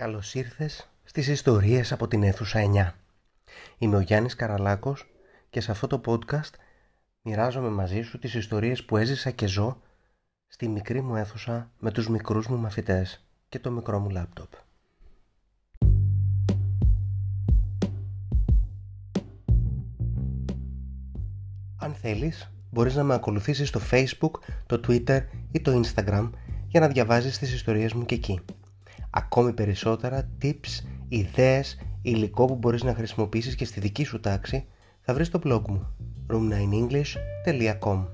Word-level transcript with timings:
Καλώς 0.00 0.34
ήρθες 0.34 0.88
στις 1.04 1.28
ιστορίες 1.28 1.92
από 1.92 2.08
την 2.08 2.22
αίθουσα 2.22 2.60
9. 2.60 2.92
Είμαι 3.78 3.96
ο 3.96 4.00
Γιάννης 4.00 4.34
Καραλάκος 4.34 5.06
και 5.50 5.60
σε 5.60 5.70
αυτό 5.70 5.86
το 5.86 6.00
podcast 6.06 6.54
μοιράζομαι 7.22 7.68
μαζί 7.68 8.02
σου 8.02 8.18
τις 8.18 8.34
ιστορίες 8.34 8.84
που 8.84 8.96
έζησα 8.96 9.30
και 9.30 9.46
ζω 9.46 9.80
στη 10.46 10.68
μικρή 10.68 11.00
μου 11.00 11.16
αίθουσα 11.16 11.70
με 11.78 11.90
τους 11.90 12.08
μικρούς 12.08 12.46
μου 12.46 12.56
μαθητές 12.56 13.26
και 13.48 13.58
το 13.58 13.70
μικρό 13.70 13.98
μου 13.98 14.10
λάπτοπ. 14.10 14.52
Αν 21.78 21.94
θέλεις, 21.94 22.50
μπορείς 22.70 22.94
να 22.94 23.02
με 23.02 23.14
ακολουθήσεις 23.14 23.68
στο 23.68 23.80
Facebook, 23.90 24.40
το 24.66 24.80
Twitter 24.86 25.24
ή 25.52 25.60
το 25.60 25.82
Instagram 25.84 26.30
για 26.66 26.80
να 26.80 26.88
διαβάζεις 26.88 27.38
τις 27.38 27.52
ιστορίες 27.52 27.92
μου 27.92 28.04
και 28.04 28.14
εκεί 28.14 28.40
ακόμη 29.10 29.52
περισσότερα 29.52 30.28
tips, 30.42 30.84
ιδέες, 31.08 31.78
υλικό 32.02 32.44
που 32.44 32.54
μπορείς 32.54 32.82
να 32.82 32.94
χρησιμοποιήσεις 32.94 33.54
και 33.54 33.64
στη 33.64 33.80
δική 33.80 34.04
σου 34.04 34.20
τάξη 34.20 34.66
θα 35.00 35.14
βρεις 35.14 35.26
στο 35.26 35.40
blog 35.44 35.62
μου 35.68 35.86
room9english.com 36.30 38.06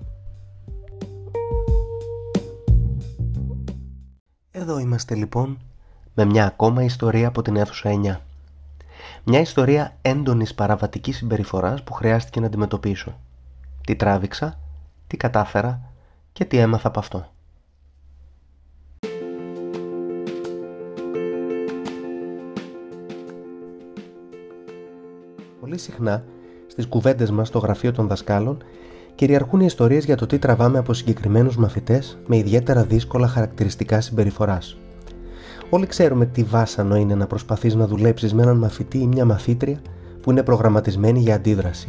Εδώ 4.51 4.79
είμαστε 4.79 5.15
λοιπόν 5.15 5.59
με 6.15 6.25
μια 6.25 6.47
ακόμα 6.47 6.83
ιστορία 6.83 7.29
από 7.29 7.43
την 7.43 7.57
αίθουσα 7.57 7.91
9. 8.05 8.17
Μια 9.25 9.41
ιστορία 9.41 9.97
έντονης 10.03 10.55
παραβατικής 10.55 11.17
συμπεριφοράς 11.17 11.83
που 11.83 11.93
χρειάστηκε 11.93 12.41
να 12.41 12.47
αντιμετωπίσω. 12.47 13.19
Τι 13.87 13.97
τράβηξα, 13.97 14.59
τι 15.07 15.17
κατάφερα 15.17 15.93
και 16.33 16.45
τι 16.45 16.59
έμαθα 16.59 16.89
από 16.89 16.99
αυτό. 16.99 17.32
Πολύ 25.63 25.79
συχνά 25.79 26.25
στις 26.67 26.87
κουβέντες 26.87 27.31
μας 27.31 27.49
στο 27.49 27.59
γραφείο 27.59 27.93
των 27.93 28.07
δασκάλων 28.07 28.57
κυριαρχούν 29.15 29.61
οι 29.61 29.65
ιστορίες 29.67 30.05
για 30.05 30.17
το 30.17 30.27
τι 30.27 30.39
τραβάμε 30.39 30.79
από 30.79 30.93
συγκεκριμένους 30.95 31.57
μαθητές 31.57 32.19
με 32.27 32.37
ιδιαίτερα 32.37 32.85
δύσκολα 32.85 33.27
χαρακτηριστικά 33.27 34.01
συμπεριφοράς. 34.01 34.79
Όλοι 35.71 35.87
ξέρουμε 35.87 36.27
τι 36.27 36.43
βάσανο 36.43 36.97
είναι 36.97 37.15
να 37.15 37.27
προσπαθείς 37.27 37.75
να 37.75 37.87
δουλέψεις 37.87 38.35
με 38.35 38.43
έναν 38.43 38.57
μαθητή 38.57 38.99
ή 38.99 39.07
μια 39.07 39.25
μαθήτρια 39.25 39.81
που 40.23 40.31
είναι 40.31 40.43
προγραμματισμένη 40.43 41.21
για 41.21 41.35
αντίδραση. 41.35 41.89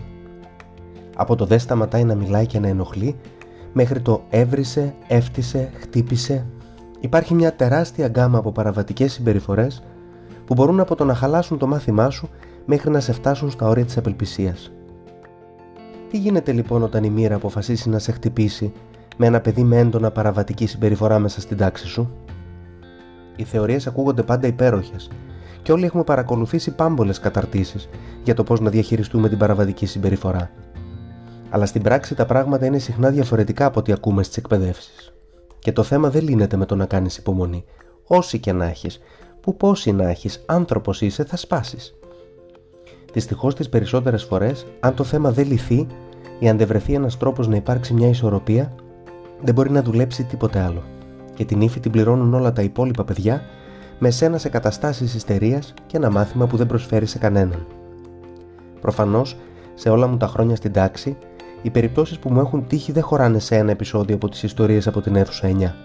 Από 1.16 1.36
το 1.36 1.46
δε 1.46 1.58
σταματάει 1.58 2.04
να 2.04 2.16
μιλάει 2.16 2.46
και 2.46 2.60
να 2.60 2.68
ενοχλεί, 2.68 3.16
μέχρι 3.74 4.02
το 4.02 4.24
έβρισε, 4.30 4.96
έφτισε, 5.08 5.72
χτύπησε, 5.80 6.46
υπάρχει 7.00 7.34
μια 7.34 7.56
τεράστια 7.56 8.08
γκάμα 8.08 8.38
από 8.38 8.52
παραβατικές 8.52 9.14
συμπεριφορές 9.14 9.84
που 10.46 10.54
μπορούν 10.54 10.80
από 10.80 10.96
το 10.96 11.06
να 11.06 11.14
χαλάσουν 11.14 11.58
το 11.58 11.68
μάθημά 11.68 12.10
σου 12.10 12.30
μέχρι 12.66 12.90
να 12.90 13.00
σε 13.00 13.14
φτάσουν 13.14 13.52
στα 13.52 13.68
όρια 13.68 13.86
της 13.86 13.98
απελπισίας. 13.98 14.72
Τι 16.10 16.18
γίνεται 16.18 16.52
λοιπόν 16.52 16.84
όταν 16.84 17.04
η 17.04 17.10
μοίρα 17.10 17.36
αποφασίσει 17.36 17.90
να 17.90 18.00
σε 18.00 18.12
χτυπήσει 18.12 18.74
με 19.18 19.26
ένα 19.26 19.40
παιδί 19.40 19.64
με 19.64 19.78
έντονα 19.78 20.12
παραβατική 20.12 20.66
συμπεριφορά 20.66 21.20
μέσα 21.20 21.42
στην 21.42 21.58
τάξη 21.58 21.88
σου; 21.88 22.12
Οι 23.36 23.44
θεωρίες 23.44 23.88
ακούγονται 23.88 24.24
πάντα 24.24 24.48
υπέροχες 24.48 25.10
και 25.62 25.72
όλοι 25.72 25.86
έχουμε 25.86 26.04
παρακολουθήσει 26.04 26.76
πάμπολες 26.76 27.20
καταρτήσεις 27.20 27.90
για 28.24 28.34
το 28.34 28.44
πώς 28.44 28.60
να 28.60 28.70
διαχειριστούμε 28.70 29.30
την 29.30 29.38
παραβατική 29.38 29.86
συμπεριφορά. 29.86 30.52
Αλλά 31.50 31.66
στην 31.66 31.82
πράξη 31.82 32.16
τα 32.16 32.26
πράγματα 32.26 32.66
είναι 32.66 32.80
συχνά 32.80 33.10
διαφορετικά 33.10 33.66
από 33.66 33.80
ό,τι 33.80 33.92
ακούμε 33.92 34.24
στις 34.24 34.38
εκπαιδεύσεις. 34.38 35.14
Και 35.60 35.72
το 35.72 35.84
θέμα 35.84 36.10
δεν 36.10 36.24
λύνεται 36.24 36.58
με 36.58 36.66
το 36.66 36.76
να 36.76 36.86
κάνεις 36.86 37.18
υπομονή. 37.18 37.66
Όσοι 38.08 38.40
και 38.40 38.52
να 38.52 38.66
έχεις, 38.66 39.00
που 39.42 39.58
πόσοι 39.58 39.92
να 39.92 40.10
έχεις, 40.10 40.44
άνθρωπος 40.46 41.02
είσαι, 41.02 41.24
θα 41.24 41.38
σπάσεις. 41.38 41.94
Δυστυχώς 43.14 43.56
τις 43.56 43.70
περισσότερες 43.70 44.24
φορές, 44.24 44.66
αν 44.80 44.94
το 44.94 45.04
θέμα 45.04 45.32
δεν 45.32 45.48
λυθεί 45.48 45.88
ή 46.40 46.50
αν 46.50 46.58
δεν 46.58 46.68
βρεθεί 46.68 46.94
ένας 46.94 47.18
τρόπος 47.18 47.48
να 47.48 47.56
υπάρξει 47.56 47.94
μια 47.94 48.08
ισορροπία, 48.08 48.74
δεν 49.42 49.54
μπορεί 49.54 49.72
να 49.72 49.82
δουλέψει 49.82 50.24
τίποτε 50.24 50.60
άλλο. 50.60 50.84
Και 51.36 51.46
την 51.46 51.62
ύφη 51.62 51.80
την 51.80 51.92
πληρώνουν 51.92 52.34
όλα 52.34 52.54
τα 52.54 52.62
υπόλοιπα 52.62 53.04
παιδιά 53.04 53.42
με 54.00 54.10
σένα 54.10 54.38
σε 54.38 54.50
καταστάσεις 54.50 55.14
ιστερίας 55.14 55.74
και 55.88 55.98
ένα 55.98 56.12
μάθημα 56.12 56.48
που 56.48 56.58
δεν 56.58 56.68
προσφέρει 56.68 57.06
σε 57.06 57.18
κανέναν. 57.18 57.66
Προφανώς, 58.82 59.36
σε 59.74 59.90
όλα 59.90 60.08
μου 60.08 60.18
τα 60.18 60.28
χρόνια 60.28 60.56
στην 60.56 60.72
τάξη, 60.72 61.18
οι 61.62 61.70
περιπτώσεις 61.70 62.20
που 62.20 62.30
μου 62.30 62.40
έχουν 62.40 62.68
τύχει 62.68 62.92
δεν 62.92 63.04
χωράνε 63.04 63.40
σε 63.40 63.56
ένα 63.56 63.72
επεισόδιο 63.72 64.16
από 64.16 64.30
τις 64.30 64.44
ιστορίες 64.44 64.88
από 64.88 65.02
την 65.02 65.16
αίθουσα 65.16 65.48
9. 65.48 65.76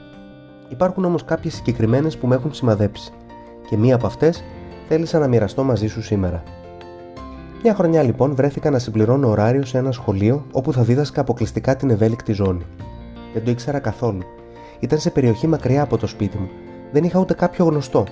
Υπάρχουν 0.68 1.04
όμως 1.04 1.24
κάποιες 1.24 1.54
συγκεκριμένες 1.54 2.16
που 2.16 2.26
με 2.26 2.34
έχουν 2.34 2.54
σημαδέψει, 2.54 3.12
και 3.68 3.76
μία 3.76 3.94
από 3.94 4.06
αυτές 4.06 4.44
θέλησα 4.88 5.18
να 5.18 5.28
μοιραστώ 5.28 5.62
μαζί 5.62 5.86
σου 5.86 6.02
σήμερα. 6.02 6.42
Μια 7.62 7.74
χρονιά 7.74 8.02
λοιπόν 8.02 8.34
βρέθηκα 8.34 8.70
να 8.70 8.78
συμπληρώνω 8.78 9.28
ωράριο 9.28 9.64
σε 9.64 9.78
ένα 9.78 9.92
σχολείο 9.92 10.46
όπου 10.52 10.72
θα 10.72 10.82
δίδασκα 10.82 11.20
αποκλειστικά 11.20 11.76
την 11.76 11.90
ευέλικτη 11.90 12.32
ζώνη. 12.32 12.66
Δεν 13.32 13.44
το 13.44 13.50
ήξερα 13.50 13.78
καθόλου. 13.78 14.22
Ήταν 14.80 14.98
σε 14.98 15.10
περιοχή 15.10 15.46
μακριά 15.46 15.82
από 15.82 15.96
το 15.96 16.06
σπίτι 16.06 16.38
μου. 16.38 16.48
Δεν 16.92 17.04
είχα 17.04 17.20
ούτε 17.20 17.34
κάποιο 17.34 17.64
γνωστό. 17.64 18.04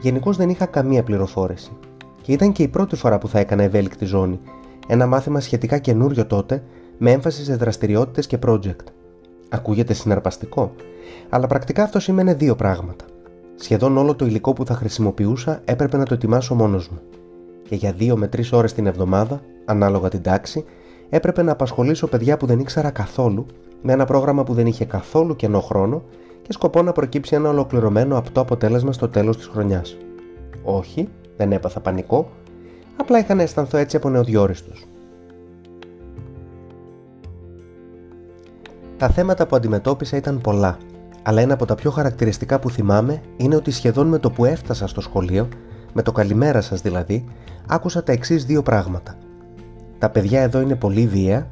Γενικώς 0.00 0.36
δεν 0.36 0.48
είχα 0.48 0.66
καμία 0.66 1.02
πληροφόρηση. 1.02 1.70
Και 2.22 2.32
ήταν 2.32 2.52
και 2.52 2.62
η 2.62 2.68
πρώτη 2.68 2.96
φορά 2.96 3.18
που 3.18 3.28
θα 3.28 3.38
έκανα 3.38 3.62
ευέλικτη 3.62 4.04
ζώνη. 4.04 4.40
Ένα 4.86 5.06
μάθημα 5.06 5.40
σχετικά 5.40 5.78
καινούριο 5.78 6.26
τότε, 6.26 6.62
με 6.98 7.10
έμφαση 7.10 7.44
σε 7.44 7.56
δραστηριότητες 7.56 8.26
και 8.26 8.38
project. 8.46 8.84
Ακούγεται 9.48 9.92
συναρπαστικό, 9.92 10.72
αλλά 11.28 11.46
πρακτικά 11.46 11.82
αυτό 11.82 12.00
σημαίνει 12.00 12.32
δύο 12.32 12.54
πράγματα. 12.56 13.04
Σχεδόν 13.54 13.96
όλο 13.96 14.14
το 14.14 14.26
υλικό 14.26 14.52
που 14.52 14.66
θα 14.66 14.74
χρησιμοποιούσα 14.74 15.60
έπρεπε 15.64 15.96
να 15.96 16.04
το 16.04 16.14
ετοιμάσω 16.14 16.54
μόνος 16.54 16.88
μου 16.88 17.00
και 17.70 17.76
για 17.76 17.94
2 17.98 18.14
με 18.16 18.28
3 18.36 18.40
ώρες 18.52 18.72
την 18.72 18.86
εβδομάδα, 18.86 19.40
ανάλογα 19.64 20.08
την 20.08 20.22
τάξη, 20.22 20.64
έπρεπε 21.08 21.42
να 21.42 21.52
απασχολήσω 21.52 22.06
παιδιά 22.06 22.36
που 22.36 22.46
δεν 22.46 22.58
ήξερα 22.58 22.90
καθόλου 22.90 23.46
με 23.82 23.92
ένα 23.92 24.04
πρόγραμμα 24.04 24.42
που 24.42 24.54
δεν 24.54 24.66
είχε 24.66 24.84
καθόλου 24.84 25.36
κενό 25.36 25.60
χρόνο 25.60 26.02
και 26.42 26.52
σκοπό 26.52 26.82
να 26.82 26.92
προκύψει 26.92 27.34
ένα 27.34 27.48
ολοκληρωμένο 27.48 28.18
απτό 28.18 28.40
αποτέλεσμα 28.40 28.92
στο 28.92 29.08
τέλος 29.08 29.36
της 29.36 29.46
χρονιάς. 29.46 29.96
Όχι, 30.62 31.08
δεν 31.36 31.52
έπαθα 31.52 31.80
πανικό, 31.80 32.30
απλά 32.96 33.18
είχα 33.18 33.34
να 33.34 33.42
αισθανθώ 33.42 33.78
έτσι 33.78 33.96
από 33.96 34.08
νεοδιόριστος. 34.08 34.84
Τα 38.96 39.08
θέματα 39.08 39.46
που 39.46 39.56
αντιμετώπισα 39.56 40.16
ήταν 40.16 40.40
πολλά, 40.40 40.78
αλλά 41.22 41.40
ένα 41.40 41.54
από 41.54 41.66
τα 41.66 41.74
πιο 41.74 41.90
χαρακτηριστικά 41.90 42.58
που 42.58 42.70
θυμάμαι 42.70 43.20
είναι 43.36 43.56
ότι 43.56 43.70
σχεδόν 43.70 44.06
με 44.06 44.18
το 44.18 44.30
που 44.30 44.44
έφτασα 44.44 44.86
στο 44.86 45.00
σχολείο 45.00 45.48
με 45.92 46.02
το 46.02 46.12
καλημέρα 46.12 46.60
σας 46.60 46.80
δηλαδή, 46.80 47.24
άκουσα 47.66 48.02
τα 48.02 48.12
εξής 48.12 48.44
δύο 48.44 48.62
πράγματα. 48.62 49.14
Τα 49.98 50.10
παιδιά 50.10 50.40
εδώ 50.40 50.60
είναι 50.60 50.76
πολύ 50.76 51.06
βία 51.06 51.48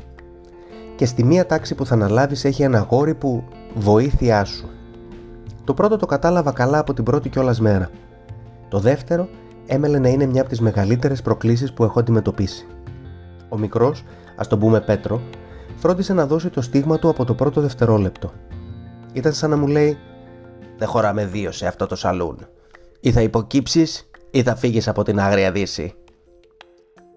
και 0.97 1.07
στη 1.07 1.25
μία 1.25 1.47
τάξη 1.47 1.75
που 1.75 1.87
θα 1.87 1.95
αναλάβεις 1.95 2.45
έχει 2.45 2.63
ένα 2.63 2.87
γόρι 2.91 3.15
που 3.15 3.45
βοήθειά 3.75 4.45
σου. 4.45 4.69
Το 5.65 5.75
πρώτο 5.75 5.97
το 5.97 6.07
κατάλαβα 6.07 6.53
καλά 6.53 6.79
από 6.79 6.95
την 6.95 7.05
πρώτη 7.05 7.29
κιόλας 7.29 7.61
μέρα. 7.61 7.91
Το 8.69 8.79
δεύτερο 8.79 9.29
έμελε 9.67 9.99
να 9.99 10.09
είναι 10.09 10.27
μια 10.27 10.41
από 10.41 10.51
τις 10.51 10.61
μεγαλύτερες 10.61 11.23
προκλήσεις 11.23 11.73
που 11.73 11.85
έχω 11.85 12.01
αντιμετωπίσει. 12.01 12.67
Ο 13.49 13.59
μικρός, 13.59 14.05
ας 14.37 14.47
τον 14.49 14.59
πούμε 14.59 14.81
Πέτρο, 14.81 15.21
φρόντισε 15.77 16.13
να 16.13 16.27
δώσει 16.27 16.49
το 16.49 16.61
στίγμα 16.61 16.99
του 16.99 17.09
από 17.09 17.25
το 17.25 17.35
πρώτο 17.35 17.61
δευτερόλεπτο. 17.61 18.33
Ήταν 19.13 19.33
σαν 19.33 19.51
να 19.51 19.57
μου 19.57 19.67
λέει 19.67 19.99
«Δεν 20.79 20.89
χωράμε 20.89 21.27
δύο 21.27 21.53
σε 21.53 21.67
αυτό 21.67 21.87
το 21.87 21.97
σαλούν. 21.97 22.47
Ή 23.01 23.13
θα 23.13 23.21
υποκύψεις 23.21 24.08
ή 24.31 24.43
θα 24.43 24.56
φύγεις 24.56 24.89
από 24.89 25.03
την 25.03 25.21
Άγρια 25.21 25.53
Δύση; 25.53 25.94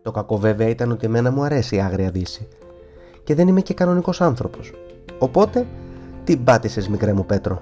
Το 0.01 0.11
κακό 0.11 0.38
βέβαια 0.38 0.67
ήταν 0.67 0.91
ότι 0.91 1.05
εμένα 1.05 1.31
μου 1.31 1.44
αρέσει 1.44 1.75
η 1.75 1.81
Άγρια 1.81 2.09
Δύση 2.09 2.47
και 3.23 3.35
δεν 3.35 3.47
είμαι 3.47 3.61
και 3.61 3.73
κανονικός 3.73 4.22
άνθρωπος. 4.22 4.73
Οπότε, 5.19 5.67
τι 6.23 6.38
πάτησες 6.38 6.88
μικρέ 6.88 7.13
μου 7.13 7.25
Πέτρο; 7.25 7.61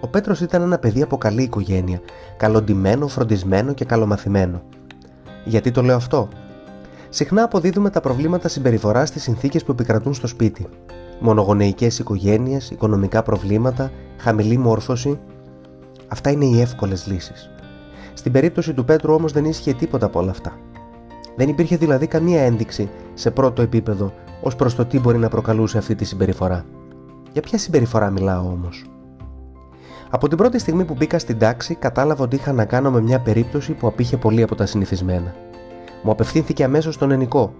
Ο 0.00 0.08
Πέτρος 0.08 0.40
ήταν 0.40 0.62
ένα 0.62 0.78
παιδί 0.78 1.02
από 1.02 1.16
καλή 1.16 1.42
οικογένεια, 1.42 2.00
καλοντημένο, 2.36 3.08
φροντισμένο 3.08 3.72
και 3.72 3.84
καλομαθημένο. 3.84 4.62
Γιατί 5.44 5.70
το 5.70 5.82
λέω 5.82 5.96
αυτό; 5.96 6.28
Συχνά 7.10 7.42
αποδίδουμε 7.42 7.90
τα 7.90 8.00
προβλήματα 8.00 8.48
συμπεριφοράς 8.48 9.08
στις 9.08 9.22
συνθήκες 9.22 9.64
που 9.64 9.72
επικρατούν 9.72 10.14
στο 10.14 10.26
σπίτι. 10.26 10.66
Μονογονεϊκές 11.20 11.98
οικογένειες, 11.98 12.70
οικονομικά 12.70 13.22
προβλήματα, 13.22 13.90
χαμηλή 14.18 14.58
μόρφωση. 14.58 15.18
Αυτά 16.08 16.30
είναι 16.30 16.44
οι 16.44 16.60
εύκολες 16.60 17.06
λύσεις. 17.06 17.50
Στην 18.18 18.32
περίπτωση 18.32 18.74
του 18.74 18.84
Πέτρου 18.84 19.14
όμως 19.14 19.32
δεν 19.32 19.44
ίσχυε 19.44 19.72
τίποτα 19.72 20.06
από 20.06 20.18
όλα 20.18 20.30
αυτά. 20.30 20.58
Δεν 21.36 21.48
υπήρχε 21.48 21.76
δηλαδή 21.76 22.06
καμία 22.06 22.40
ένδειξη 22.40 22.88
σε 23.14 23.30
πρώτο 23.30 23.62
επίπεδο 23.62 24.12
ως 24.42 24.56
προς 24.56 24.74
το 24.74 24.84
τι 24.84 25.00
μπορεί 25.00 25.18
να 25.18 25.28
προκαλούσε 25.28 25.78
αυτή 25.78 25.94
τη 25.94 26.04
συμπεριφορά. 26.04 26.64
Για 27.32 27.42
ποια 27.42 27.58
συμπεριφορά 27.58 28.10
μιλάω 28.10 28.46
όμως; 28.46 28.86
Από 30.10 30.28
την 30.28 30.36
πρώτη 30.36 30.58
στιγμή 30.58 30.84
που 30.84 30.94
μπήκα 30.94 31.18
στην 31.18 31.38
τάξη, 31.38 31.74
κατάλαβα 31.74 32.24
ότι 32.24 32.36
είχα 32.36 32.52
να 32.52 32.64
κάνω 32.64 32.90
με 32.90 33.00
μια 33.00 33.20
περίπτωση 33.20 33.72
που 33.72 33.86
απήχε 33.86 34.16
πολύ 34.16 34.42
από 34.42 34.54
τα 34.54 34.66
συνηθισμένα. 34.66 35.34
Μου 36.02 36.10
απευθύνθηκε 36.10 36.64
αμέσως 36.64 36.94
στον 36.94 37.10
ενικό. 37.10 37.54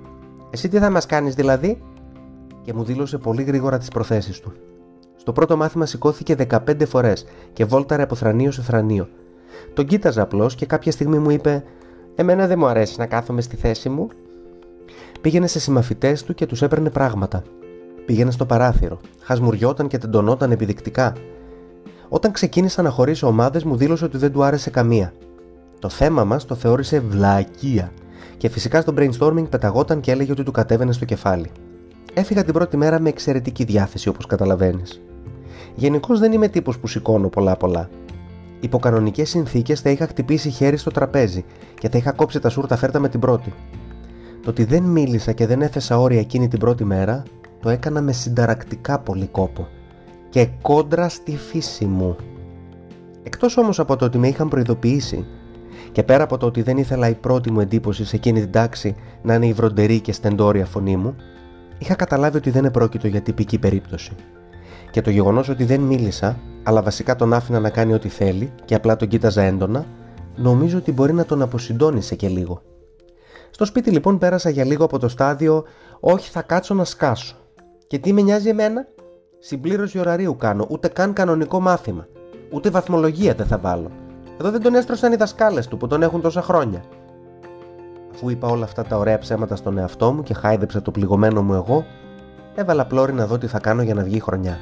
Εσύ 0.50 0.68
τι 0.68 0.78
θα 0.78 0.90
μας 0.90 1.06
κάνεις 1.06 1.34
δηλαδή, 1.34 1.82
και 2.62 2.74
μου 2.74 2.84
δήλωσε 2.84 3.18
πολύ 3.18 3.42
γρήγορα 3.42 3.78
τις 3.78 3.88
προθέσεις 3.88 4.40
του. 4.40 4.52
Στο 5.16 5.32
πρώτο 5.32 5.56
μάθημα 5.56 5.86
σηκώθηκε 5.86 6.36
15 6.50 6.86
φορές 6.86 7.24
και 7.52 7.64
βόλταρε 7.64 8.02
από 8.02 8.14
θρανίο 8.14 8.50
σε 8.50 8.62
θρανίο, 8.62 9.08
Τον 9.74 9.86
κοίταζα 9.86 10.22
απλώς 10.22 10.54
και 10.54 10.66
κάποια 10.66 10.92
στιγμή 10.92 11.18
μου 11.18 11.30
είπε: 11.30 11.64
Εμένα 12.14 12.46
δεν 12.46 12.58
μου 12.58 12.66
αρέσει 12.66 12.94
να 12.98 13.06
κάθομαι 13.06 13.40
στη 13.40 13.56
θέση 13.56 13.88
μου. 13.88 14.08
Πήγαινε 15.20 15.46
σε 15.46 15.60
συμμαθητές 15.60 16.22
του 16.22 16.34
και 16.34 16.46
τους 16.46 16.62
έπαιρνε 16.62 16.90
πράγματα. 16.90 17.42
Πήγαινε 18.06 18.30
στο 18.30 18.46
παράθυρο, 18.46 18.98
χασμουριόταν 19.20 19.88
και 19.88 19.98
τεντωνόταν 19.98 20.50
επιδεικτικά. 20.50 21.12
Όταν 22.08 22.32
ξεκίνησα 22.32 22.82
να 22.82 22.90
χωρίσω 22.90 23.26
ομάδες, 23.26 23.64
μου 23.64 23.76
δήλωσε 23.76 24.04
ότι 24.04 24.16
δεν 24.16 24.32
του 24.32 24.42
άρεσε 24.42 24.70
καμία. 24.70 25.12
Το 25.78 25.88
θέμα 25.88 26.24
μας 26.24 26.44
το 26.44 26.54
θεώρησε 26.54 27.00
βλακεία 27.00 27.92
και 28.36 28.48
φυσικά 28.48 28.80
στο 28.80 28.94
brainstorming 28.96 29.48
πεταγόταν 29.50 30.00
και 30.00 30.10
έλεγε 30.10 30.32
ότι 30.32 30.42
του 30.42 30.52
κατέβαινε 30.52 30.92
στο 30.92 31.04
κεφάλι. 31.04 31.50
Έφυγα 32.14 32.44
την 32.44 32.54
πρώτη 32.54 32.76
μέρα 32.76 33.00
με 33.00 33.08
εξαιρετική 33.08 33.64
διάθεση 33.64 34.08
όπως 34.08 34.26
καταλαβαίνεις. 34.26 35.00
Γενικώς 35.74 36.18
δεν 36.18 36.32
είμαι 36.32 36.48
τύπος 36.48 36.78
που 36.78 36.86
σηκώνω 36.86 37.28
πολλά 37.28 37.56
πολλά. 37.56 37.88
Υπό 38.60 38.78
κανονικές 38.78 39.28
συνθήκες 39.28 39.80
θα 39.80 39.90
είχα 39.90 40.06
χτυπήσει 40.06 40.50
χέρι 40.50 40.76
στο 40.76 40.90
τραπέζι 40.90 41.44
και 41.78 41.88
θα 41.88 41.98
είχα 41.98 42.12
κόψει 42.12 42.40
τα 42.40 42.48
σούρτα 42.48 42.76
φέρτα 42.76 42.98
με 42.98 43.08
την 43.08 43.20
πρώτη. 43.20 43.52
Το 44.42 44.50
ότι 44.50 44.64
δεν 44.64 44.82
μίλησα 44.82 45.32
και 45.32 45.46
δεν 45.46 45.62
έθεσα 45.62 45.98
όρια 45.98 46.20
εκείνη 46.20 46.48
την 46.48 46.58
πρώτη 46.58 46.84
μέρα 46.84 47.22
το 47.60 47.68
έκανα 47.68 48.00
με 48.00 48.12
συνταρακτικά 48.12 48.98
πολύ 48.98 49.26
κόπο 49.26 49.68
και 50.28 50.48
κόντρα 50.62 51.08
στη 51.08 51.36
φύση 51.36 51.84
μου. 51.84 52.16
Εκτός 53.22 53.56
όμως 53.56 53.78
από 53.80 53.96
το 53.96 54.04
ότι 54.04 54.18
με 54.18 54.28
είχαν 54.28 54.48
προειδοποιήσει 54.48 55.26
και 55.92 56.02
πέρα 56.02 56.24
από 56.24 56.38
το 56.38 56.46
ότι 56.46 56.62
δεν 56.62 56.76
ήθελα 56.76 57.08
η 57.08 57.14
πρώτη 57.14 57.50
μου 57.50 57.60
εντύπωση 57.60 58.04
σε 58.04 58.16
εκείνη 58.16 58.40
την 58.40 58.50
τάξη 58.50 58.94
να 59.22 59.34
είναι 59.34 59.46
η 59.46 59.52
βροντερή 59.52 60.00
και 60.00 60.12
στεντόρια 60.12 60.66
φωνή 60.66 60.96
μου, 60.96 61.16
είχα 61.78 61.94
καταλάβει 61.94 62.36
ότι 62.36 62.50
δεν 62.50 62.64
επρόκειτο 62.64 63.06
για 63.06 63.20
τυπική 63.20 63.58
περίπτωση. 63.58 64.12
Και 64.90 65.00
το 65.00 65.10
γεγονός 65.10 65.48
ότι 65.48 65.64
δεν 65.64 65.80
μίλησα, 65.80 66.38
αλλά 66.68 66.82
βασικά 66.82 67.16
τον 67.16 67.32
άφηνα 67.32 67.60
να 67.60 67.70
κάνει 67.70 67.92
ό,τι 67.92 68.08
θέλει 68.08 68.52
και 68.64 68.74
απλά 68.74 68.96
τον 68.96 69.08
κοίταζα 69.08 69.42
έντονα, 69.42 69.84
νομίζω 70.36 70.78
ότι 70.78 70.92
μπορεί 70.92 71.12
να 71.12 71.24
τον 71.24 71.42
αποσυντώνησε 71.42 72.14
και 72.14 72.28
λίγο. 72.28 72.62
Στο 73.50 73.64
σπίτι 73.64 73.90
λοιπόν 73.90 74.18
πέρασα 74.18 74.50
για 74.50 74.64
λίγο 74.64 74.84
από 74.84 74.98
το 74.98 75.08
στάδιο 75.08 75.64
«Όχι 76.00 76.30
θα 76.30 76.42
κάτσω 76.42 76.74
να 76.74 76.84
σκάσω». 76.84 77.36
Και 77.86 77.98
τι 77.98 78.12
με 78.12 78.20
νοιάζει 78.20 78.48
εμένα; 78.48 78.86
Συμπλήρωση 79.38 79.98
ωραρίου 79.98 80.36
κάνω, 80.36 80.66
ούτε 80.68 80.88
καν 80.88 81.12
κανονικό 81.12 81.60
μάθημα. 81.60 82.06
Ούτε 82.52 82.70
βαθμολογία 82.70 83.34
δεν 83.34 83.46
θα 83.46 83.58
βάλω. 83.58 83.90
Εδώ 84.40 84.50
δεν 84.50 84.62
τον 84.62 84.74
έστρωσαν 84.74 85.12
οι 85.12 85.16
δασκάλες 85.16 85.66
του 85.66 85.76
που 85.76 85.86
τον 85.86 86.02
έχουν 86.02 86.20
τόσα 86.20 86.42
χρόνια. 86.42 86.82
Αφού 88.14 88.30
είπα 88.30 88.48
όλα 88.48 88.64
αυτά 88.64 88.82
τα 88.82 88.96
ωραία 88.96 89.18
ψέματα 89.18 89.56
στον 89.56 89.78
εαυτό 89.78 90.12
μου 90.12 90.22
και 90.22 90.34
χάιδεψα 90.34 90.82
το 90.82 90.90
πληγωμένο 90.90 91.42
μου 91.42 91.54
εγώ, 91.54 91.84
έβαλα 92.54 92.86
πλώρη 92.86 93.12
να 93.12 93.26
δω 93.26 93.38
τι 93.38 93.46
θα 93.46 93.58
κάνω 93.58 93.82
για 93.82 93.94
να 93.94 94.02
βγει 94.02 94.16
η 94.16 94.20
χρονιά. 94.20 94.58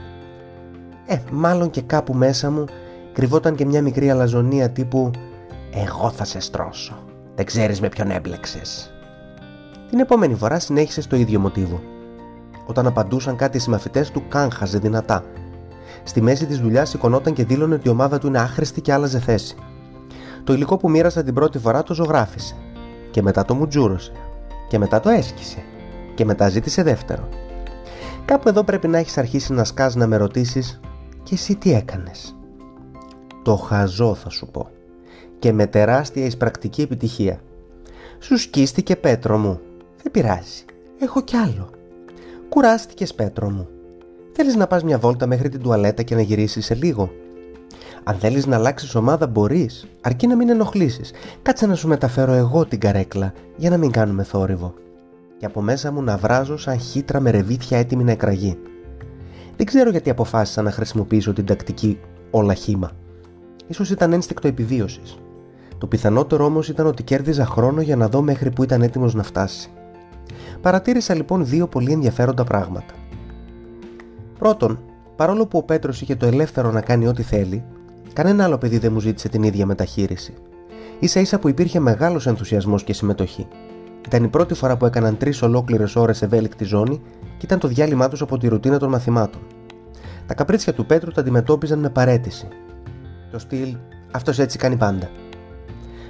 Ε, 1.07 1.19
μάλλον 1.33 1.71
και 1.71 1.81
κάπου 1.81 2.15
μέσα 2.15 2.51
μου 2.51 2.65
κρυβόταν 3.13 3.55
και 3.55 3.65
μια 3.65 3.83
μικρή 3.83 4.11
αλαζονία 4.11 4.71
τύπου 4.71 5.11
«Εγώ 5.73 6.11
θα 6.11 6.25
σε 6.25 6.41
στρώσω, 6.41 6.99
δεν 7.35 7.45
ξέρεις 7.45 7.81
με 7.81 7.89
ποιον 7.89 8.11
έμπλεξες». 8.11 8.91
Την 9.91 9.99
επόμενη 9.99 10.35
φορά 10.35 10.59
συνέχισε 10.59 11.01
στο 11.01 11.17
ίδιο 11.17 11.41
μοτίβο. 11.41 11.81
Όταν 12.67 12.87
απαντούσαν 12.87 13.37
κάτι 13.37 13.57
οι 13.57 13.61
συμμαθητές 13.61 14.11
του, 14.11 14.23
κάγχαζε 14.29 14.79
δυνατά. 14.79 15.25
Στη 16.03 16.21
μέση 16.21 16.47
της 16.47 16.59
δουλειάς 16.59 16.89
σηκωνόταν 16.89 17.33
και 17.33 17.45
δήλωνε 17.45 17.75
ότι 17.75 17.89
η 17.89 17.91
ομάδα 17.91 18.19
του 18.19 18.27
είναι 18.27 18.39
άχρηστη 18.39 18.81
και 18.81 18.93
άλλαζε 18.93 19.19
θέση. 19.19 19.57
Το 20.45 20.53
υλικό 20.53 20.77
που 20.77 20.91
μοίρασα 20.91 21.23
την 21.23 21.35
πρώτη 21.35 21.59
φορά 21.59 21.83
το 21.83 21.95
ζωγράφισε. 21.95 22.55
Και 23.11 23.23
μετά 23.23 23.45
το 23.45 23.55
μουτζούρωσε. 23.55 24.13
Και 24.69 24.79
μετά 24.79 25.01
το 25.01 25.09
έσκησε. 25.09 25.59
Και 26.15 26.25
μετά 26.25 26.49
ζήτησε 26.49 26.83
δεύτερο. 26.83 27.29
Κάπου 28.25 28.49
εδώ 28.49 28.65
πρέπει 28.65 28.89
να 28.89 28.99
έχεις 28.99 29.19
αρχίσει 29.19 29.53
να 29.53 29.65
σκάς 29.65 29.95
να 29.95 30.07
με 30.07 30.17
ρωτήσεις, 30.17 30.81
και 31.27 31.35
εσύ 31.35 31.57
τι 31.57 31.73
έκανες; 31.73 32.37
Το 33.43 33.57
χαζό 33.57 34.15
θα 34.15 34.29
σου 34.31 34.47
πω. 34.47 34.69
Και 35.39 35.53
με 35.53 35.67
τεράστια 35.67 36.25
εισπρακτική 36.25 36.83
επιτυχία. 36.83 37.41
Σου 38.19 38.39
σκίστηκε 38.39 38.97
Πέτρο 38.97 39.39
μου. 39.39 39.61
Δεν 40.03 40.13
πειράζει. 40.13 40.65
Έχω 40.99 41.23
κι 41.23 41.37
άλλο. 41.37 41.71
Κουράστηκες, 42.49 43.15
Πέτρο 43.15 43.51
μου. 43.51 43.69
Θέλεις 44.33 44.57
να 44.57 44.67
πας 44.67 44.83
μια 44.83 44.99
βόλτα 44.99 45.27
μέχρι 45.27 45.49
την 45.49 45.61
τουαλέτα 45.61 46.03
και 46.03 46.15
να 46.15 46.21
γυρίσεις 46.21 46.65
σε 46.65 46.75
λίγο; 46.75 47.11
Αν 48.05 48.15
θέλεις 48.15 48.47
να 48.47 48.57
αλλάξεις 48.57 48.95
ομάδα, 48.95 49.27
μπορείς, 49.27 49.87
αρκεί 50.01 50.27
να 50.27 50.37
μην 50.37 50.49
ενοχλήσεις. 50.49 51.11
Κάτσε 51.43 51.67
να 51.67 51.75
σου 51.75 51.89
μεταφέρω 51.89 52.33
εγώ 52.33 52.65
την 52.67 52.81
καρέκλα 52.81 53.33
για 53.57 53.71
να 53.71 53.77
μην 53.77 53.91
κάνουμε 53.91 54.23
θόρυβο. 54.23 54.75
Και 55.39 55.47
από 55.47 55.61
μέσα 55.61 55.93
μου 55.93 56.03
να 56.03 56.17
βράζω 56.17 56.57
σαν 56.57 56.79
χύτρα 56.79 57.21
με 57.21 57.31
ρεβίθια 57.31 57.79
έτοιμη 57.79 58.05
να 58.05 58.11
εκραγεί. 58.11 58.59
Δεν 59.57 59.67
ξέρω 59.67 59.91
γιατί 59.91 60.11
αποφάσισα 60.11 60.63
να 60.63 60.71
χρησιμοποιήσω 60.71 61.33
την 61.33 61.47
τακτική 61.47 61.99
όλα 62.31 62.55
χήμα. 62.55 62.91
σω 63.73 63.85
ήταν 63.91 64.13
ένστικτο 64.13 64.49
επιβίωσης. 64.49 65.19
Το 65.79 65.87
πιθανότερο 65.87 66.45
όμως 66.45 66.69
ήταν 66.69 66.87
ότι 66.87 67.03
κέρδιζα 67.03 67.47
χρόνο 67.47 67.81
για 67.81 67.97
να 67.97 68.09
δω 68.09 68.23
μέχρι 68.23 68.51
που 68.51 68.63
ήταν 68.63 68.83
έτοιμος 68.83 69.15
να 69.15 69.23
φτάσει. 69.23 69.71
Παρατήρησα 70.61 71.15
λοιπόν 71.15 71.47
δύο 71.47 71.67
πολύ 71.67 71.93
ενδιαφέροντα 71.93 72.45
πράγματα. 72.45 72.95
Πρώτον, 74.39 74.79
παρόλο 75.17 75.47
που 75.47 75.59
ο 75.59 75.63
Πέτρος 75.63 76.01
είχε 76.01 76.17
το 76.17 76.27
ελεύθερο 76.27 76.71
να 76.71 76.81
κάνει 76.81 77.07
ό,τι 77.07 77.23
θέλει, 77.23 77.65
κανένα 78.13 78.45
άλλο 78.45 78.59
παιδί 78.59 78.79
δεν 78.79 78.93
μου 78.93 79.01
ζήτησε 79.01 79.29
την 79.29 79.43
ίδια 79.43 79.67
μεταχείριση. 79.67 80.35
σα 81.01 81.21
ίσα 81.21 81.39
που 81.39 81.49
υπήρχε 81.49 81.81
μεγάλος 81.81 82.27
ενθουσιασμός 82.27 82.85
και 82.85 82.93
συμμετοχή. 82.93 83.47
Ήταν 84.07 84.25
η 84.25 84.29
πρώτη 84.29 84.55
φορά 84.55 84.77
που 84.77 84.87
έκαναν 84.87 85.17
τρεις 85.17 85.43
ολόκληρες 85.43 85.97
ώρες 85.97 86.23
ευέλικτη 86.23 86.65
ζώνη 86.65 87.01
και 87.39 87.47
ήταν 87.47 87.59
το 87.59 87.69
διάλειμμα 87.69 88.09
τους 88.09 88.23
από 88.23 88.39
τη 88.39 88.49
ρουτίνα 88.49 88.79
των 88.79 88.89
μαθημάτων. 88.89 89.41
Τα 90.27 90.35
καπρίτσια 90.35 90.75
του 90.75 90.87
Πέτρου 90.87 91.11
τα 91.11 91.21
αντιμετώπιζαν 91.21 91.79
με 91.79 91.91
παρέτηση. 91.91 92.49
Το 93.33 93.39
στυλ, 93.39 93.77
αυτός 94.11 94.39
έτσι 94.39 94.59
κάνει 94.59 94.77
πάντα. 94.77 95.11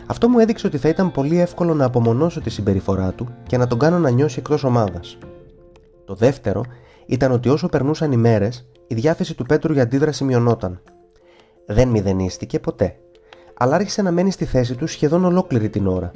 Αυτό 0.06 0.28
μου 0.28 0.38
έδειξε 0.38 0.66
ότι 0.66 0.78
θα 0.78 0.88
ήταν 0.88 1.12
πολύ 1.12 1.40
εύκολο 1.40 1.74
να 1.74 1.84
απομονώσω 1.84 2.40
τη 2.40 2.50
συμπεριφορά 2.50 3.12
του 3.12 3.28
και 3.46 3.56
να 3.56 3.66
τον 3.66 3.78
κάνω 3.78 3.98
να 3.98 4.10
νιώσει 4.10 4.38
εκτός 4.38 4.64
ομάδας. 4.64 5.18
Το 6.04 6.14
δεύτερο 6.14 6.64
ήταν 7.06 7.32
ότι 7.32 7.48
όσο 7.48 7.68
περνούσαν 7.68 8.12
οι 8.12 8.16
μέρες, 8.16 8.68
η 8.86 8.94
διάθεση 8.94 9.34
του 9.34 9.44
Πέτρου 9.44 9.72
για 9.72 9.82
αντίδραση 9.82 10.24
μειωνόταν. 10.24 10.80
Δεν 11.66 11.88
μηδενίστηκε 11.88 12.58
ποτέ, 12.58 12.96
αλλά 13.54 13.74
άρχισε 13.74 14.02
να 14.02 14.10
μένει 14.10 14.30
στη 14.30 14.44
θέση 14.44 14.74
του 14.74 14.86
σχεδόν 14.86 15.24
ολόκληρη 15.24 15.68
την 15.68 15.86
ώρα. 15.86 16.10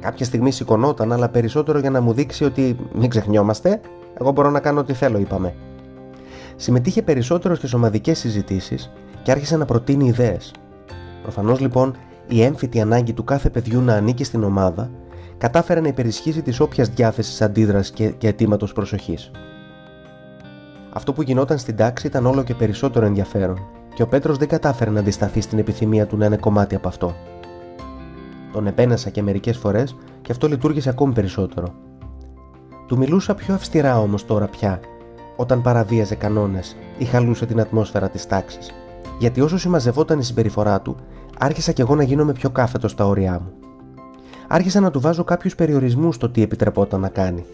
Κάποια 0.00 0.24
στιγμή 0.24 0.50
σηκωνόταν, 0.50 1.12
αλλά 1.12 1.28
περισσότερο 1.28 1.78
για 1.78 1.90
να 1.90 2.00
μου 2.00 2.12
δείξει 2.12 2.44
ότι 2.44 2.76
μην 2.92 3.10
ξεχνιόμαστε, 3.10 3.80
εγώ 4.20 4.30
μπορώ 4.30 4.50
να 4.50 4.60
κάνω 4.60 4.80
ό,τι 4.80 4.92
θέλω, 4.92 5.18
είπαμε. 5.18 5.54
Συμμετείχε 6.56 7.02
περισσότερο 7.02 7.54
στις 7.54 7.74
ομαδικές 7.74 8.18
συζητήσεις 8.18 8.90
και 9.22 9.30
άρχισε 9.30 9.56
να 9.56 9.64
προτείνει 9.64 10.06
ιδέες. 10.06 10.52
Προφανώς 11.22 11.60
λοιπόν 11.60 11.96
η 12.28 12.42
έμφυτη 12.42 12.80
ανάγκη 12.80 13.12
του 13.12 13.24
κάθε 13.24 13.50
παιδιού 13.50 13.80
να 13.80 13.94
ανήκει 13.94 14.24
στην 14.24 14.44
ομάδα 14.44 14.90
κατάφερε 15.38 15.80
να 15.80 15.88
υπερισχύσει 15.88 16.42
της 16.42 16.60
όποιας 16.60 16.88
διάθεσης 16.88 17.42
αντίδρασης 17.42 17.90
και, 17.90 18.10
και 18.10 18.28
αιτήματος 18.28 18.72
προσοχής. 18.72 19.30
Αυτό 20.92 21.12
που 21.12 21.22
γινόταν 21.22 21.58
στην 21.58 21.76
τάξη 21.76 22.06
ήταν 22.06 22.26
όλο 22.26 22.42
και 22.42 22.54
περισσότερο 22.54 23.06
ενδιαφέρον 23.06 23.58
και 23.94 24.02
ο 24.02 24.06
Πέτρος 24.06 24.36
δεν 24.38 24.48
κατάφερε 24.48 24.90
να 24.90 25.00
αντισταθεί 25.00 25.40
στην 25.40 25.58
επιθυμία 25.58 26.06
του 26.06 26.16
να 26.16 26.26
είναι 26.26 26.36
κομμάτι 26.36 26.74
από 26.74 26.88
αυτό. 26.88 27.14
Τον 28.58 28.66
επένεσα 28.66 29.10
και 29.10 29.22
μερικές 29.22 29.56
φορές 29.56 29.96
και 30.22 30.32
αυτό 30.32 30.48
λειτουργήσε 30.48 30.88
ακόμη 30.88 31.12
περισσότερο. 31.12 31.74
Του 32.86 32.96
μιλούσα 32.96 33.34
πιο 33.34 33.54
αυστηρά 33.54 34.00
όμως 34.00 34.26
τώρα 34.26 34.46
πια, 34.46 34.80
όταν 35.36 35.62
παραβίαζε 35.62 36.14
κανόνες 36.14 36.76
ή 36.98 37.04
χαλούσε 37.04 37.46
την 37.46 37.60
ατμόσφαιρα 37.60 38.08
της 38.08 38.26
τάξης, 38.26 38.70
γιατί 39.18 39.40
όσο 39.40 39.58
συμμαζευόταν 39.58 40.18
η 40.18 40.24
συμπεριφορά 40.24 40.80
του, 40.80 40.96
άρχισα 41.38 41.72
κι 41.72 41.80
εγώ 41.80 41.94
να 41.94 42.02
γίνομαι 42.02 42.32
πιο 42.32 42.50
κάθετος 42.50 42.90
στα 42.90 43.06
όρια 43.06 43.32
μου. 43.32 43.52
Άρχισα 44.48 44.80
να 44.80 44.90
του 44.90 45.00
βάζω 45.00 45.24
κάποιους 45.24 45.54
περιορισμούς 45.54 46.14
στο 46.14 46.30
τι 46.30 46.42
επιτρεπόταν 46.42 47.00
να 47.00 47.08
κάνει. 47.08 47.44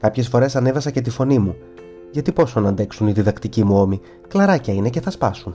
Κάποιες 0.00 0.28
φορές 0.28 0.56
ανέβασα 0.56 0.90
και 0.90 1.00
τη 1.00 1.10
φωνή 1.10 1.38
μου, 1.38 1.56
γιατί 2.10 2.32
πόσο 2.32 2.60
να 2.60 2.68
αντέξουν 2.68 3.06
οι 3.06 3.12
διδακτικοί 3.12 3.64
μου 3.64 3.80
ώμοι, 3.80 4.00
κλαράκια 4.28 4.74
είναι 4.74 4.90
και 4.90 5.00
θα 5.00 5.10
σπάσουν. 5.10 5.54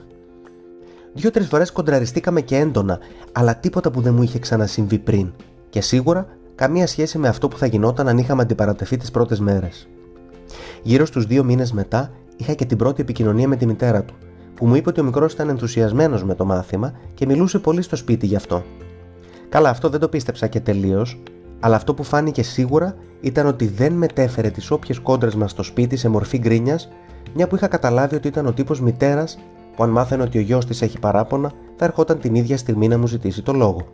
Δύο-τρεις 1.14 1.46
φορές 1.46 1.72
κοντραριστήκαμε 1.72 2.40
και 2.40 2.56
έντονα, 2.56 2.98
αλλά 3.32 3.56
τίποτα 3.56 3.90
που 3.90 4.00
δεν 4.00 4.14
μου 4.14 4.22
είχε 4.22 4.38
ξανασυμβεί 4.38 4.98
πριν, 4.98 5.32
και 5.70 5.80
σίγουρα 5.80 6.26
καμία 6.54 6.86
σχέση 6.86 7.18
με 7.18 7.28
αυτό 7.28 7.48
που 7.48 7.58
θα 7.58 7.66
γινόταν 7.66 8.08
αν 8.08 8.18
είχαμε 8.18 8.42
αντιπαρατεθεί 8.42 8.96
τις 8.96 9.10
πρώτες 9.10 9.40
μέρες. 9.40 9.88
Γύρω 10.82 11.06
στους 11.06 11.26
δύο 11.26 11.44
μήνες 11.44 11.72
μετά 11.72 12.10
είχα 12.36 12.54
και 12.54 12.64
την 12.64 12.76
πρώτη 12.76 13.02
επικοινωνία 13.02 13.48
με 13.48 13.56
τη 13.56 13.66
μητέρα 13.66 14.04
του, 14.04 14.14
που 14.54 14.66
μου 14.66 14.74
είπε 14.74 14.88
ότι 14.88 15.00
ο 15.00 15.04
μικρός 15.04 15.32
ήταν 15.32 15.48
ενθουσιασμένος 15.48 16.24
με 16.24 16.34
το 16.34 16.44
μάθημα 16.44 16.92
και 17.14 17.26
μιλούσε 17.26 17.58
πολύ 17.58 17.82
στο 17.82 17.96
σπίτι 17.96 18.26
γι' 18.26 18.36
αυτό. 18.36 18.64
Καλά, 19.48 19.68
αυτό 19.68 19.88
δεν 19.88 20.00
το 20.00 20.08
πίστεψα 20.08 20.46
και 20.46 20.60
τελείως, 20.60 21.22
αλλά 21.60 21.76
αυτό 21.76 21.94
που 21.94 22.02
φάνηκε 22.02 22.42
σίγουρα 22.42 22.96
ήταν 23.20 23.46
ότι 23.46 23.66
δεν 23.66 23.92
μετέφερε 23.92 24.50
τις 24.50 24.70
όποιες 24.70 24.98
κόντρες 24.98 25.34
μας 25.34 25.50
στο 25.50 25.62
σπίτι 25.62 25.96
σε 25.96 26.08
μορφή 26.08 26.38
γκρίνιας, 26.38 26.88
μια 27.34 27.46
που 27.46 27.56
είχα 27.56 27.66
καταλάβει 27.66 28.14
ότι 28.14 28.28
ήταν 28.28 28.46
ο 28.46 28.52
τύπος 28.52 28.80
μητέρας 28.80 29.38
που 29.76 29.82
αν 29.82 29.90
μάθαινε 29.90 30.22
ότι 30.22 30.38
ο 30.38 30.40
γιος 30.40 30.66
της 30.66 30.82
έχει 30.82 30.98
παράπονα, 30.98 31.52
θα 31.76 31.84
ερχόταν 31.84 32.18
την 32.18 32.34
ίδια 32.34 32.56
στιγμή 32.56 32.88
να 32.88 32.98
μου 32.98 33.06
ζητήσει 33.06 33.42
το 33.42 33.52
λόγο. 33.52 33.86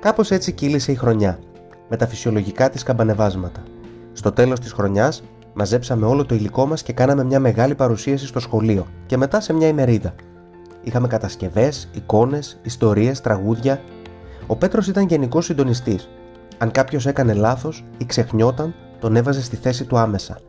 Κάπως 0.00 0.30
έτσι 0.30 0.52
κύλησε 0.52 0.92
η 0.92 0.94
χρονιά, 0.94 1.38
με 1.88 1.96
τα 1.96 2.06
φυσιολογικά 2.06 2.70
της 2.70 2.82
καμπανεβάσματα. 2.82 3.62
Στο 4.12 4.32
τέλος 4.32 4.60
της 4.60 4.72
χρονιάς 4.72 5.22
Μαζέψαμε 5.60 6.06
όλο 6.06 6.24
το 6.26 6.34
υλικό 6.34 6.66
μας 6.66 6.82
και 6.82 6.92
κάναμε 6.92 7.24
μια 7.24 7.40
μεγάλη 7.40 7.74
παρουσίαση 7.74 8.26
στο 8.26 8.40
σχολείο 8.40 8.86
και 9.06 9.16
μετά 9.16 9.40
σε 9.40 9.52
μια 9.52 9.68
ημερίδα. 9.68 10.14
Είχαμε 10.82 11.06
κατασκευές, 11.06 11.88
εικόνες, 11.94 12.58
ιστορίες, 12.62 13.20
τραγούδια. 13.20 13.80
Ο 14.46 14.56
Πέτρος 14.56 14.86
ήταν 14.86 15.06
γενικός 15.06 15.44
συντονιστής. 15.44 16.08
Αν 16.58 16.70
κάποιος 16.70 17.06
έκανε 17.06 17.34
λάθος 17.34 17.84
ή 17.98 18.04
ξεχνιόταν, 18.04 18.74
τον 19.00 19.16
έβαζε 19.16 19.42
στη 19.42 19.56
θέση 19.56 19.84
του 19.84 19.98
άμεσα. 19.98 20.40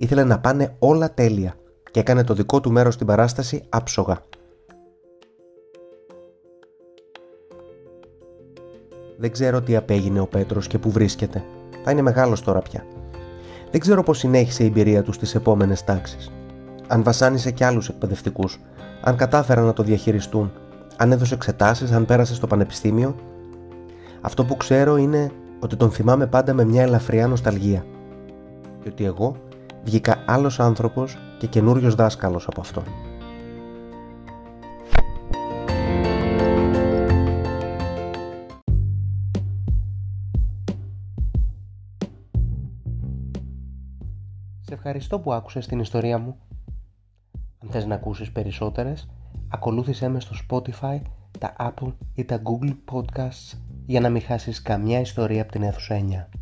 Ήθελε 0.00 0.24
να 0.24 0.38
πάνε 0.38 0.76
όλα 0.78 1.14
τέλεια 1.14 1.54
και 1.90 2.00
έκανε 2.00 2.24
το 2.24 2.34
δικό 2.34 2.60
του 2.60 2.72
μέρος 2.72 2.94
στην 2.94 3.06
παράσταση 3.06 3.62
άψογα. 3.68 4.18
Δεν 9.16 9.30
ξέρω 9.30 9.60
τι 9.60 9.76
απέγινε 9.76 10.20
ο 10.20 10.26
Πέτρος 10.26 10.66
και 10.66 10.78
που 10.78 10.90
βρίσκεται. 10.90 11.44
Θα 11.84 11.90
είναι 11.90 12.02
μεγάλος 12.02 12.42
τώρα 12.42 12.60
πια. 12.60 12.84
Δεν 13.70 13.80
ξέρω 13.80 14.02
πώς 14.02 14.18
συνέχισε 14.18 14.62
η 14.62 14.66
εμπειρία 14.66 15.02
του 15.02 15.12
στις 15.12 15.34
επόμενες 15.34 15.84
τάξεις. 15.84 16.30
Αν 16.86 17.02
βασάνισε 17.02 17.50
κι 17.50 17.64
άλλους 17.64 17.88
εκπαιδευτικούς, 17.88 18.60
αν 19.02 19.16
κατάφεραν 19.16 19.64
να 19.64 19.72
το 19.72 19.82
διαχειριστούν, 19.82 20.52
αν 20.96 21.12
έδωσε 21.12 21.34
εξετάσεις, 21.34 21.92
αν 21.92 22.04
πέρασε 22.06 22.34
στο 22.34 22.46
πανεπιστήμιο. 22.46 23.16
Αυτό 24.20 24.44
που 24.44 24.56
ξέρω 24.56 24.96
είναι 24.96 25.30
ότι 25.60 25.76
τον 25.76 25.90
θυμάμαι 25.90 26.26
πάντα 26.26 26.52
με 26.52 26.64
μια 26.64 26.82
ελαφριά 26.82 27.26
νοσταλγία. 27.26 27.84
Και 28.82 28.88
ότι 28.88 29.04
εγώ 29.04 29.36
βγήκα 29.84 30.24
άλλος 30.26 30.60
άνθρωπος 30.60 31.18
και 31.38 31.46
καινούριος 31.46 31.94
δάσκαλος 31.94 32.46
από 32.46 32.60
αυτόν. 32.60 32.84
Σε 44.60 44.74
ευχαριστώ 44.74 45.18
που 45.18 45.32
άκουσες 45.32 45.66
την 45.66 45.78
ιστορία 45.78 46.18
μου. 46.18 46.36
Αν 47.62 47.70
θες 47.70 47.86
να 47.86 47.94
ακούσεις 47.94 48.32
περισσότερες, 48.32 49.08
ακολούθησέ 49.48 50.08
με 50.08 50.20
στο 50.20 50.34
Spotify, 50.48 51.00
τα 51.38 51.56
Apple 51.58 51.92
ή 52.14 52.24
τα 52.24 52.42
Google 52.42 52.74
Podcasts 52.92 53.58
για 53.86 54.00
να 54.00 54.10
μην 54.10 54.22
χάσεις 54.22 54.62
καμιά 54.62 55.00
ιστορία 55.00 55.42
από 55.42 55.52
την 55.52 55.62
αίθουσα 55.62 55.94
9. 56.30 56.37